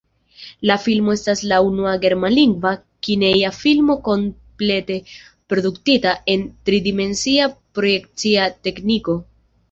[0.67, 2.69] La filmo estas la unua germanlingva
[3.07, 4.95] kineja filmo komplete
[5.53, 9.15] produktita en tridimensia projekcia tekniko.